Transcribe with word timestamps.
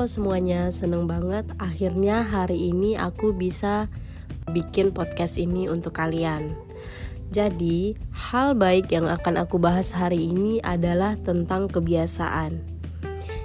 Halo 0.00 0.08
semuanya, 0.08 0.72
seneng 0.72 1.04
banget 1.04 1.44
akhirnya 1.60 2.24
hari 2.24 2.72
ini 2.72 2.96
aku 2.96 3.36
bisa 3.36 3.84
bikin 4.48 4.96
podcast 4.96 5.36
ini 5.36 5.68
untuk 5.68 5.92
kalian. 5.92 6.56
Jadi, 7.28 8.00
hal 8.08 8.56
baik 8.56 8.88
yang 8.96 9.04
akan 9.04 9.44
aku 9.44 9.60
bahas 9.60 9.92
hari 9.92 10.32
ini 10.32 10.56
adalah 10.64 11.20
tentang 11.20 11.68
kebiasaan. 11.68 12.64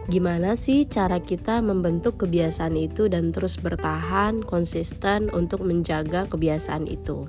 Gimana 0.07 0.55
sih 0.55 0.87
cara 0.87 1.19
kita 1.19 1.59
membentuk 1.59 2.23
kebiasaan 2.23 2.79
itu 2.79 3.11
dan 3.11 3.35
terus 3.35 3.59
bertahan 3.59 4.39
konsisten 4.39 5.27
untuk 5.35 5.59
menjaga 5.59 6.23
kebiasaan 6.23 6.87
itu? 6.87 7.27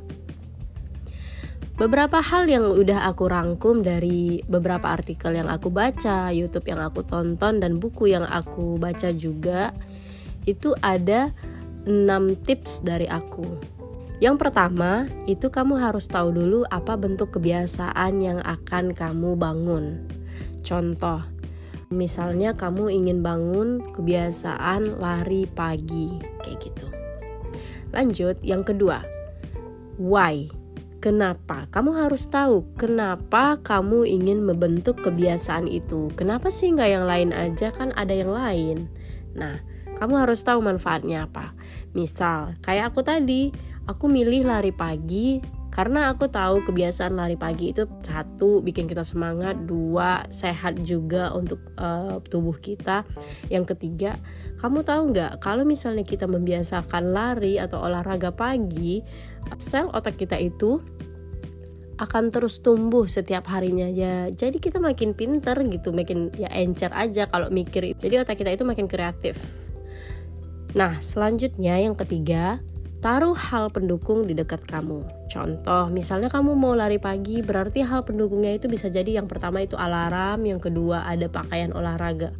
Beberapa 1.76 2.25
hal 2.25 2.48
yang 2.48 2.72
udah 2.72 3.04
aku 3.04 3.29
rangkum 3.29 3.85
dari 3.85 4.40
beberapa 4.48 4.96
artikel 4.96 5.36
yang 5.36 5.53
aku 5.53 5.68
baca, 5.68 6.32
YouTube 6.32 6.72
yang 6.72 6.80
aku 6.80 7.04
tonton 7.04 7.61
dan 7.61 7.76
buku 7.76 8.16
yang 8.16 8.25
aku 8.25 8.80
baca 8.80 9.12
juga 9.12 9.76
itu 10.49 10.72
ada 10.80 11.36
6 11.85 12.49
tips 12.49 12.80
dari 12.80 13.04
aku. 13.12 13.44
Yang 14.25 14.49
pertama, 14.49 15.04
itu 15.29 15.52
kamu 15.52 15.76
harus 15.76 16.08
tahu 16.08 16.32
dulu 16.32 16.64
apa 16.72 16.96
bentuk 16.96 17.36
kebiasaan 17.36 18.24
yang 18.24 18.40
akan 18.40 18.96
kamu 18.96 19.36
bangun. 19.36 20.00
Contoh, 20.64 21.21
misalnya 21.93 22.57
kamu 22.57 22.88
ingin 22.88 23.21
bangun 23.21 23.85
kebiasaan 23.93 24.96
lari 24.96 25.44
pagi, 25.44 26.16
kayak 26.40 26.57
gitu. 26.57 26.88
Lanjut, 27.93 28.40
yang 28.40 28.64
kedua, 28.64 29.04
why? 30.00 30.49
Kenapa? 30.96 31.68
Kamu 31.68 31.93
harus 31.93 32.27
tahu 32.27 32.64
kenapa 32.80 33.61
kamu 33.61 34.08
ingin 34.08 34.42
membentuk 34.42 35.05
kebiasaan 35.05 35.69
itu. 35.69 36.08
Kenapa 36.16 36.48
sih 36.48 36.72
nggak 36.72 36.91
yang 36.91 37.05
lain 37.05 37.30
aja? 37.36 37.69
Kan 37.70 37.92
ada 37.92 38.16
yang 38.16 38.33
lain. 38.33 38.88
Nah, 39.36 39.61
kamu 40.00 40.25
harus 40.25 40.41
tahu 40.41 40.64
manfaatnya 40.64 41.28
apa. 41.28 41.53
Misal, 41.92 42.56
kayak 42.64 42.92
aku 42.92 43.05
tadi, 43.05 43.53
aku 43.84 44.08
milih 44.08 44.48
lari 44.48 44.72
pagi 44.72 45.41
karena 45.77 46.08
aku 46.08 46.32
tahu 46.32 46.64
kebiasaan 46.64 47.20
lari 47.20 47.36
pagi 47.36 47.77
itu 47.77 47.84
satu 48.00 48.64
bikin 48.64 48.88
kita 48.88 49.05
semangat, 49.05 49.69
dua 49.69 50.24
sehat 50.32 50.80
juga 50.80 51.36
untuk 51.36 51.60
uh, 51.77 52.16
tubuh 52.32 52.56
kita. 52.56 53.05
Yang 53.52 53.77
ketiga, 53.77 54.16
kamu 54.56 54.88
tahu 54.88 55.12
nggak 55.12 55.44
kalau 55.44 55.69
misalnya 55.69 56.00
kita 56.00 56.24
membiasakan 56.24 57.12
lari 57.12 57.60
atau 57.60 57.84
olahraga 57.84 58.32
pagi, 58.32 59.04
sel 59.60 59.92
otak 59.92 60.16
kita 60.16 60.41
itu 60.41 60.80
akan 62.00 62.32
terus 62.32 62.64
tumbuh 62.64 63.08
setiap 63.08 63.48
harinya 63.48 63.88
ya 63.88 64.28
jadi 64.28 64.60
kita 64.60 64.77
makin 64.77 65.16
pinter 65.16 65.56
gitu 65.64 65.97
makin 65.97 66.28
ya 66.41 66.48
encer 66.56 66.88
aja 66.97 67.28
kalau 67.28 67.52
mikir. 67.52 67.84
Jadi 68.00 68.16
otak 68.16 68.41
kita 68.41 68.48
itu 68.56 68.64
makin 68.64 68.88
kreatif. 68.88 69.36
Nah 70.72 70.97
selanjutnya 71.04 71.77
yang 71.84 71.92
ketiga 71.92 72.64
taruh 73.06 73.38
hal 73.38 73.70
pendukung 73.70 74.26
di 74.26 74.34
dekat 74.34 74.66
kamu. 74.66 75.06
Contoh 75.30 75.86
misalnya 75.94 76.26
kamu 76.26 76.58
mau 76.58 76.74
lari 76.74 76.98
pagi 76.98 77.38
berarti 77.38 77.86
hal 77.86 78.02
pendukungnya 78.02 78.58
itu 78.58 78.66
bisa 78.66 78.90
jadi 78.90 79.22
yang 79.22 79.30
pertama 79.30 79.62
itu 79.62 79.78
alarm 79.78 80.42
yang 80.42 80.58
kedua 80.58 81.06
ada 81.06 81.30
pakaian 81.30 81.70
olahraga. 81.70 82.34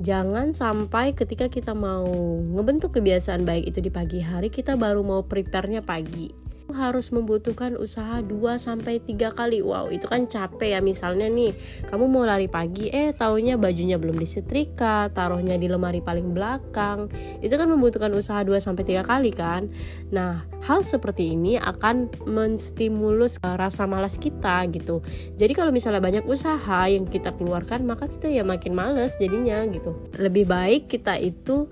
Jangan 0.00 0.56
sampai 0.56 1.12
ketika 1.12 1.52
kita 1.52 1.76
mau 1.76 2.08
ngebentuk 2.56 2.96
kebiasaan 2.96 3.44
baik 3.44 3.68
itu 3.68 3.84
di 3.84 3.92
pagi 3.92 4.24
hari 4.24 4.48
kita 4.48 4.80
baru 4.80 5.04
mau 5.04 5.28
prepare-nya 5.28 5.84
pagi 5.84 6.45
harus 6.74 7.14
membutuhkan 7.14 7.78
usaha 7.78 8.18
2 8.22 8.58
sampai 8.58 8.98
3 8.98 9.30
kali. 9.34 9.62
Wow, 9.62 9.94
itu 9.94 10.10
kan 10.10 10.26
capek 10.26 10.78
ya. 10.78 10.80
Misalnya 10.82 11.30
nih, 11.30 11.54
kamu 11.86 12.10
mau 12.10 12.26
lari 12.26 12.50
pagi 12.50 12.90
eh 12.90 13.14
taunya 13.14 13.54
bajunya 13.54 14.00
belum 14.00 14.18
disetrika, 14.18 15.10
taruhnya 15.14 15.54
di 15.54 15.70
lemari 15.70 16.02
paling 16.02 16.34
belakang. 16.34 17.06
Itu 17.38 17.54
kan 17.54 17.70
membutuhkan 17.70 18.10
usaha 18.14 18.42
2 18.42 18.58
sampai 18.58 18.82
3 18.82 19.06
kali 19.06 19.30
kan. 19.30 19.70
Nah, 20.10 20.42
hal 20.66 20.82
seperti 20.82 21.38
ini 21.38 21.54
akan 21.60 22.10
menstimulus 22.26 23.38
uh, 23.46 23.54
rasa 23.54 23.86
malas 23.86 24.18
kita 24.18 24.66
gitu. 24.74 25.04
Jadi 25.38 25.52
kalau 25.54 25.70
misalnya 25.70 26.02
banyak 26.02 26.24
usaha 26.26 26.90
yang 26.90 27.06
kita 27.06 27.30
keluarkan, 27.38 27.86
maka 27.86 28.10
kita 28.10 28.26
ya 28.26 28.42
makin 28.42 28.74
males 28.74 29.14
jadinya 29.22 29.62
gitu. 29.70 29.94
Lebih 30.18 30.50
baik 30.50 30.90
kita 30.90 31.14
itu 31.22 31.70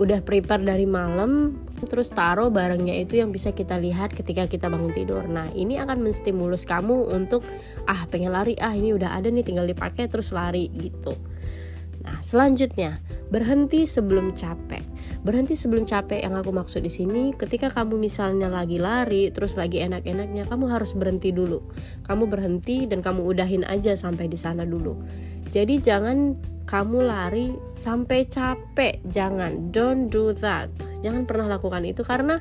udah 0.00 0.24
prepare 0.24 0.64
dari 0.64 0.88
malam 0.88 1.60
terus 1.86 2.12
taruh 2.12 2.52
barangnya 2.52 3.00
itu 3.00 3.20
yang 3.20 3.32
bisa 3.32 3.54
kita 3.54 3.80
lihat 3.80 4.12
ketika 4.12 4.44
kita 4.44 4.68
bangun 4.68 4.92
tidur. 4.92 5.24
Nah 5.24 5.48
ini 5.56 5.80
akan 5.80 6.04
menstimulus 6.04 6.68
kamu 6.68 7.12
untuk 7.12 7.46
ah 7.88 8.04
pengen 8.10 8.34
lari. 8.36 8.58
Ah 8.60 8.76
ini 8.76 8.92
udah 8.92 9.16
ada 9.16 9.32
nih 9.32 9.44
tinggal 9.46 9.64
dipakai 9.64 10.10
terus 10.10 10.34
lari 10.34 10.68
gitu. 10.76 11.16
Nah 12.04 12.18
selanjutnya 12.24 13.00
berhenti 13.28 13.84
sebelum 13.88 14.36
capek. 14.36 14.82
Berhenti 15.20 15.52
sebelum 15.52 15.84
capek 15.84 16.24
yang 16.24 16.32
aku 16.32 16.48
maksud 16.48 16.80
di 16.80 16.88
sini 16.88 17.36
ketika 17.36 17.68
kamu 17.68 18.00
misalnya 18.00 18.48
lagi 18.48 18.80
lari 18.80 19.28
terus 19.28 19.52
lagi 19.56 19.84
enak-enaknya 19.84 20.48
kamu 20.48 20.68
harus 20.68 20.96
berhenti 20.96 21.32
dulu. 21.32 21.60
Kamu 22.08 22.24
berhenti 22.26 22.88
dan 22.88 23.04
kamu 23.04 23.24
udahin 23.24 23.64
aja 23.68 23.92
sampai 23.96 24.32
di 24.32 24.36
sana 24.40 24.64
dulu. 24.64 24.96
Jadi 25.52 25.82
jangan 25.82 26.40
kamu 26.64 26.98
lari 27.04 27.52
sampai 27.76 28.24
capek. 28.24 29.02
Jangan. 29.04 29.74
Don't 29.74 30.08
do 30.08 30.32
that 30.40 30.89
jangan 31.00 31.24
pernah 31.28 31.50
lakukan 31.56 31.82
itu 31.84 32.04
karena 32.06 32.38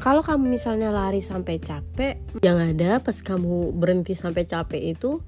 kalau 0.00 0.24
kamu 0.24 0.48
misalnya 0.56 0.88
lari 0.90 1.20
sampai 1.20 1.60
capek 1.60 2.42
yang 2.42 2.58
ada 2.58 2.98
pas 2.98 3.14
kamu 3.20 3.76
berhenti 3.76 4.16
sampai 4.16 4.48
capek 4.48 4.96
itu 4.96 5.20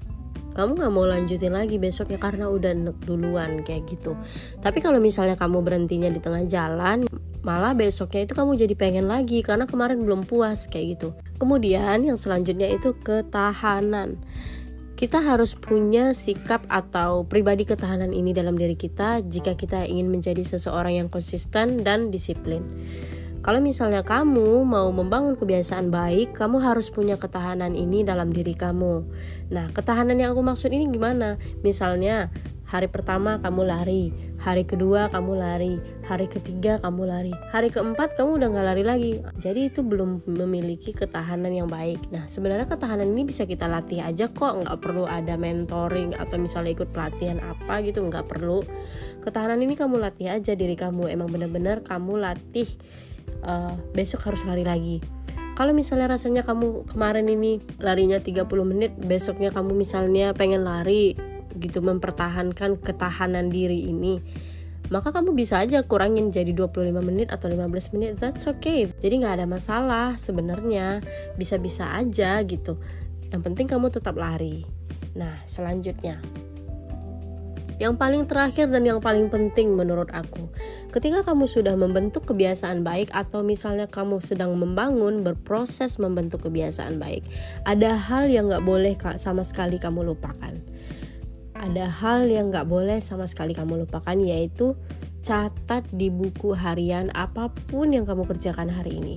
kamu 0.55 0.79
nggak 0.79 0.93
mau 0.95 1.03
lanjutin 1.03 1.51
lagi 1.51 1.75
besoknya 1.75 2.15
karena 2.15 2.47
udah 2.47 2.71
enek 2.71 2.97
duluan 3.03 3.59
kayak 3.67 3.91
gitu. 3.91 4.15
Tapi 4.63 4.79
kalau 4.79 5.03
misalnya 5.03 5.35
kamu 5.35 5.59
berhentinya 5.59 6.07
di 6.07 6.23
tengah 6.23 6.47
jalan 6.47 7.03
malah 7.43 7.75
besoknya 7.75 8.23
itu 8.23 8.33
kamu 8.33 8.55
jadi 8.55 8.73
pengen 8.73 9.05
lagi 9.11 9.43
karena 9.43 9.67
kemarin 9.67 10.01
belum 10.01 10.23
puas 10.23 10.71
kayak 10.71 10.95
gitu. 10.95 11.09
Kemudian 11.43 12.07
yang 12.07 12.15
selanjutnya 12.15 12.71
itu 12.71 12.95
ketahanan 13.03 14.15
kita 14.95 15.19
harus 15.19 15.59
punya 15.59 16.15
sikap 16.15 16.63
atau 16.71 17.27
pribadi 17.27 17.67
ketahanan 17.67 18.15
ini 18.15 18.31
dalam 18.31 18.55
diri 18.55 18.79
kita 18.79 19.19
jika 19.27 19.59
kita 19.59 19.83
ingin 19.83 20.07
menjadi 20.07 20.39
seseorang 20.39 21.03
yang 21.03 21.09
konsisten 21.11 21.83
dan 21.83 22.15
disiplin. 22.15 22.63
Kalau 23.43 23.61
misalnya 23.61 24.01
kamu 24.01 24.65
mau 24.65 24.89
membangun 24.89 25.37
kebiasaan 25.37 25.93
baik, 25.93 26.33
kamu 26.33 26.65
harus 26.65 26.89
punya 26.89 27.13
ketahanan 27.19 27.77
ini 27.77 28.01
dalam 28.01 28.33
diri 28.33 28.57
kamu. 28.57 29.05
Nah, 29.53 29.69
ketahanan 29.69 30.17
yang 30.17 30.33
aku 30.33 30.41
maksud 30.41 30.73
ini 30.73 30.89
gimana? 30.89 31.37
Misalnya, 31.61 32.33
hari 32.65 32.89
pertama 32.89 33.37
kamu 33.39 33.61
lari, 33.65 34.09
hari 34.41 34.65
kedua 34.65 35.07
kamu 35.13 35.37
lari, 35.37 35.77
hari 36.05 36.25
ketiga 36.25 36.81
kamu 36.81 37.05
lari, 37.05 37.33
hari 37.53 37.69
keempat 37.69 38.17
kamu 38.17 38.41
udah 38.41 38.47
nggak 38.51 38.67
lari 38.73 38.83
lagi. 38.83 39.13
Jadi 39.37 39.69
itu 39.69 39.85
belum 39.85 40.25
memiliki 40.25 40.91
ketahanan 40.91 41.53
yang 41.53 41.69
baik. 41.69 42.01
Nah, 42.09 42.25
sebenarnya 42.25 42.65
ketahanan 42.65 43.05
ini 43.13 43.29
bisa 43.29 43.45
kita 43.45 43.69
latih 43.69 44.01
aja 44.01 44.27
kok, 44.29 44.65
nggak 44.65 44.77
perlu 44.81 45.05
ada 45.05 45.37
mentoring 45.37 46.17
atau 46.17 46.41
misalnya 46.41 46.73
ikut 46.73 46.89
pelatihan 46.89 47.37
apa 47.39 47.85
gitu, 47.85 48.01
nggak 48.01 48.25
perlu. 48.25 48.65
Ketahanan 49.21 49.61
ini 49.61 49.77
kamu 49.77 50.01
latih 50.01 50.33
aja 50.33 50.57
diri 50.57 50.73
kamu. 50.73 51.07
Emang 51.09 51.29
bener-bener 51.29 51.85
kamu 51.85 52.17
latih 52.17 52.67
uh, 53.45 53.77
besok 53.93 54.25
harus 54.25 54.41
lari 54.43 54.65
lagi 54.65 54.99
kalau 55.55 55.71
misalnya 55.71 56.11
rasanya 56.11 56.43
kamu 56.43 56.83
kemarin 56.83 57.31
ini 57.31 57.63
larinya 57.79 58.19
30 58.19 58.43
menit 58.67 58.91
besoknya 58.99 59.55
kamu 59.55 59.71
misalnya 59.71 60.35
pengen 60.35 60.67
lari 60.67 61.15
gitu 61.57 61.81
mempertahankan 61.81 62.77
ketahanan 62.79 63.49
diri 63.49 63.89
ini 63.89 64.21
maka 64.93 65.09
kamu 65.09 65.33
bisa 65.33 65.57
aja 65.57 65.81
kurangin 65.81 66.29
jadi 66.29 66.53
25 66.53 66.93
menit 67.01 67.33
atau 67.33 67.49
15 67.49 67.93
menit. 67.97 68.21
That's 68.21 68.45
okay. 68.45 68.85
Jadi 68.85 69.25
nggak 69.25 69.41
ada 69.41 69.47
masalah 69.49 70.13
sebenarnya. 70.13 71.01
Bisa-bisa 71.41 71.89
aja 71.97 72.37
gitu. 72.45 72.77
Yang 73.33 73.41
penting 73.49 73.65
kamu 73.65 73.89
tetap 73.89 74.13
lari. 74.13 74.61
Nah 75.17 75.41
selanjutnya. 75.49 76.21
Yang 77.75 77.99
paling 77.99 78.23
terakhir 78.23 78.71
dan 78.71 78.87
yang 78.87 79.03
paling 79.03 79.27
penting 79.27 79.75
menurut 79.75 80.07
aku, 80.15 80.47
ketika 80.95 81.27
kamu 81.27 81.43
sudah 81.43 81.75
membentuk 81.75 82.23
kebiasaan 82.23 82.87
baik 82.87 83.11
atau 83.11 83.43
misalnya 83.43 83.83
kamu 83.83 84.23
sedang 84.23 84.55
membangun 84.55 85.27
berproses 85.27 85.99
membentuk 85.99 86.47
kebiasaan 86.47 87.03
baik, 87.03 87.27
ada 87.67 87.99
hal 87.99 88.31
yang 88.31 88.47
nggak 88.47 88.63
boleh 88.63 88.95
sama 89.19 89.43
sekali 89.43 89.75
kamu 89.75 90.07
lupakan. 90.07 90.55
Ada 91.55 91.87
hal 91.87 92.27
yang 92.27 92.51
nggak 92.51 92.67
boleh 92.67 92.99
sama 92.99 93.25
sekali 93.25 93.55
kamu 93.55 93.87
lupakan 93.87 94.19
yaitu 94.19 94.75
catat 95.23 95.87
di 95.89 96.13
buku 96.13 96.53
harian 96.53 97.09
apa 97.17 97.49
pun 97.71 97.89
yang 97.95 98.05
kamu 98.05 98.27
kerjakan 98.29 98.69
hari 98.69 99.01
ini 99.01 99.15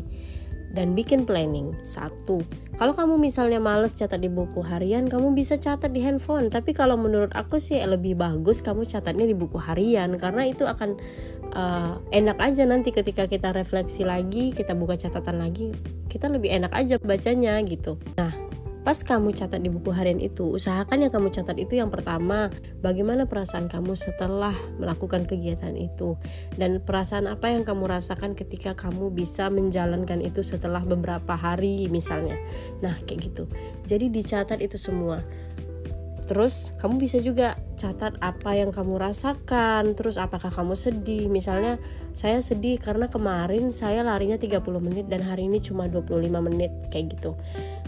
dan 0.72 0.92
bikin 0.92 1.24
planning. 1.24 1.72
Satu, 1.84 2.44
kalau 2.76 2.92
kamu 2.92 3.16
misalnya 3.16 3.58
males 3.58 3.96
catat 3.96 4.20
di 4.20 4.28
buku 4.28 4.60
harian, 4.60 5.08
kamu 5.08 5.32
bisa 5.32 5.56
catat 5.56 5.92
di 5.92 6.04
handphone. 6.04 6.52
Tapi 6.52 6.76
kalau 6.76 6.94
menurut 6.94 7.32
aku 7.32 7.56
sih 7.56 7.80
lebih 7.80 8.14
bagus 8.20 8.60
kamu 8.60 8.84
catatnya 8.84 9.24
di 9.24 9.36
buku 9.36 9.56
harian 9.56 10.14
karena 10.20 10.44
itu 10.46 10.68
akan 10.68 11.00
uh, 11.56 11.98
enak 12.12 12.36
aja 12.38 12.68
nanti 12.68 12.92
ketika 12.92 13.24
kita 13.26 13.52
refleksi 13.56 14.04
lagi, 14.04 14.52
kita 14.52 14.76
buka 14.76 15.00
catatan 15.00 15.40
lagi, 15.40 15.72
kita 16.12 16.28
lebih 16.28 16.52
enak 16.52 16.72
aja 16.76 17.00
bacanya 17.00 17.56
gitu. 17.64 17.96
Nah, 18.14 18.47
Pas 18.88 19.04
kamu 19.04 19.36
catat 19.36 19.60
di 19.60 19.68
buku 19.68 19.92
harian 19.92 20.16
itu, 20.16 20.48
usahakan 20.48 21.04
yang 21.04 21.12
kamu 21.12 21.28
catat 21.28 21.60
itu 21.60 21.76
yang 21.76 21.92
pertama, 21.92 22.48
bagaimana 22.80 23.28
perasaan 23.28 23.68
kamu 23.68 23.92
setelah 23.92 24.56
melakukan 24.80 25.28
kegiatan 25.28 25.76
itu 25.76 26.16
dan 26.56 26.80
perasaan 26.80 27.28
apa 27.28 27.52
yang 27.52 27.68
kamu 27.68 27.84
rasakan 27.84 28.32
ketika 28.32 28.72
kamu 28.72 29.12
bisa 29.12 29.52
menjalankan 29.52 30.24
itu 30.24 30.40
setelah 30.40 30.80
beberapa 30.80 31.36
hari 31.36 31.84
misalnya. 31.92 32.40
Nah, 32.80 32.96
kayak 33.04 33.28
gitu. 33.28 33.44
Jadi 33.84 34.08
dicatat 34.08 34.56
itu 34.64 34.80
semua. 34.80 35.20
Terus 36.28 36.76
kamu 36.76 37.00
bisa 37.00 37.18
juga 37.24 37.56
catat 37.80 38.20
apa 38.20 38.52
yang 38.52 38.68
kamu 38.68 39.00
rasakan, 39.00 39.96
terus 39.96 40.20
apakah 40.20 40.52
kamu 40.52 40.76
sedih. 40.76 41.32
Misalnya 41.32 41.80
saya 42.12 42.44
sedih 42.44 42.76
karena 42.76 43.08
kemarin 43.08 43.72
saya 43.72 44.04
larinya 44.04 44.36
30 44.36 44.60
menit 44.84 45.08
dan 45.08 45.24
hari 45.24 45.48
ini 45.48 45.58
cuma 45.64 45.88
25 45.88 46.28
menit 46.44 46.70
kayak 46.92 47.16
gitu. 47.16 47.32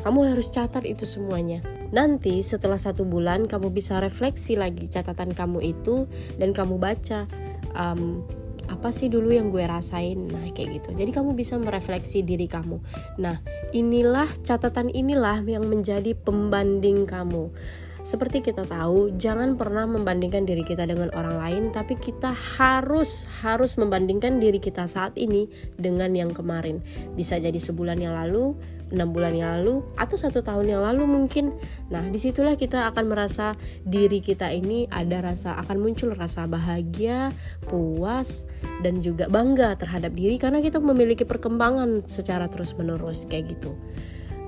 Kamu 0.01 0.25
harus 0.25 0.49
catat 0.49 0.89
itu 0.89 1.05
semuanya. 1.05 1.61
Nanti 1.93 2.41
setelah 2.41 2.81
satu 2.81 3.05
bulan 3.05 3.45
kamu 3.45 3.69
bisa 3.69 4.01
refleksi 4.01 4.57
lagi 4.57 4.89
catatan 4.89 5.37
kamu 5.37 5.77
itu 5.77 6.09
dan 6.41 6.57
kamu 6.57 6.81
baca 6.81 7.29
um, 7.77 8.25
apa 8.71 8.95
sih 8.95 9.11
dulu 9.11 9.35
yang 9.35 9.51
gue 9.51 9.67
rasain 9.67 10.31
nah 10.31 10.47
kayak 10.55 10.79
gitu 10.81 10.95
jadi 10.95 11.11
kamu 11.11 11.35
bisa 11.35 11.59
merefleksi 11.59 12.23
diri 12.23 12.47
kamu 12.47 12.79
nah 13.19 13.43
inilah 13.75 14.31
catatan 14.47 14.95
inilah 14.95 15.43
yang 15.43 15.67
menjadi 15.67 16.15
pembanding 16.15 17.03
kamu 17.05 17.51
seperti 18.01 18.41
kita 18.41 18.65
tahu, 18.65 19.13
jangan 19.21 19.61
pernah 19.61 19.85
membandingkan 19.85 20.49
diri 20.49 20.65
kita 20.65 20.89
dengan 20.89 21.13
orang 21.13 21.37
lain, 21.37 21.63
tapi 21.69 22.01
kita 22.01 22.33
harus 22.33 23.29
harus 23.45 23.77
membandingkan 23.77 24.41
diri 24.41 24.57
kita 24.57 24.89
saat 24.89 25.13
ini 25.21 25.45
dengan 25.77 26.17
yang 26.17 26.33
kemarin. 26.33 26.81
Bisa 27.13 27.37
jadi 27.37 27.61
sebulan 27.61 28.01
yang 28.01 28.17
lalu, 28.17 28.57
enam 28.89 29.13
bulan 29.13 29.37
yang 29.37 29.61
lalu, 29.61 29.85
atau 30.01 30.17
satu 30.17 30.41
tahun 30.41 30.73
yang 30.73 30.83
lalu 30.83 31.05
mungkin. 31.05 31.53
Nah, 31.93 32.01
di 32.09 32.17
situlah 32.17 32.57
kita 32.57 32.89
akan 32.89 33.13
merasa 33.13 33.53
diri 33.85 34.25
kita 34.25 34.49
ini 34.49 34.89
ada 34.89 35.21
rasa 35.21 35.61
akan 35.61 35.85
muncul 35.85 36.17
rasa 36.17 36.49
bahagia, 36.49 37.37
puas, 37.69 38.49
dan 38.81 39.05
juga 39.05 39.29
bangga 39.29 39.77
terhadap 39.77 40.17
diri 40.17 40.41
karena 40.41 40.65
kita 40.65 40.81
memiliki 40.81 41.29
perkembangan 41.29 42.09
secara 42.09 42.49
terus 42.49 42.73
menerus 42.81 43.29
kayak 43.29 43.53
gitu. 43.61 43.77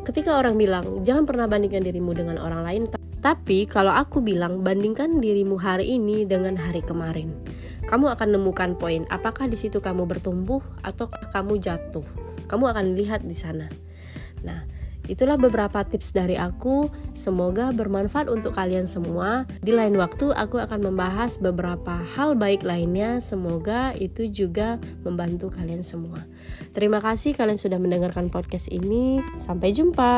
Ketika 0.02 0.34
orang 0.40 0.58
bilang 0.58 1.06
jangan 1.06 1.28
pernah 1.28 1.46
bandingkan 1.46 1.84
dirimu 1.84 2.10
dengan 2.16 2.40
orang 2.40 2.66
lain, 2.66 2.82
tapi 3.22 3.70
kalau 3.70 3.94
aku 3.94 4.19
bilang 4.19 4.66
bandingkan 4.66 5.22
dirimu 5.22 5.54
hari 5.54 5.94
ini 5.94 6.26
dengan 6.26 6.58
hari 6.58 6.82
kemarin. 6.82 7.30
Kamu 7.86 8.10
akan 8.19 8.34
nemukan 8.34 8.74
poin 8.78 9.06
apakah 9.14 9.46
di 9.46 9.54
situ 9.54 9.78
kamu 9.78 10.10
bertumbuh 10.10 10.58
atau 10.82 11.06
kamu 11.30 11.62
jatuh. 11.62 12.02
Kamu 12.50 12.66
akan 12.74 12.98
lihat 12.98 13.22
di 13.22 13.38
sana. 13.38 13.70
Nah, 14.42 14.66
itulah 15.06 15.38
beberapa 15.38 15.86
tips 15.86 16.14
dari 16.14 16.34
aku. 16.34 16.90
Semoga 17.14 17.70
bermanfaat 17.70 18.26
untuk 18.26 18.58
kalian 18.58 18.90
semua. 18.90 19.46
Di 19.62 19.70
lain 19.70 19.94
waktu 19.98 20.34
aku 20.34 20.58
akan 20.58 20.90
membahas 20.90 21.38
beberapa 21.38 22.02
hal 22.19 22.34
baik 22.34 22.66
lainnya. 22.66 23.22
Semoga 23.22 23.94
itu 23.98 24.26
juga 24.26 24.82
membantu 25.06 25.50
kalian 25.54 25.86
semua. 25.86 26.26
Terima 26.74 26.98
kasih 26.98 27.38
kalian 27.38 27.58
sudah 27.58 27.78
mendengarkan 27.78 28.30
podcast 28.30 28.66
ini. 28.70 29.22
Sampai 29.38 29.70
jumpa. 29.74 30.12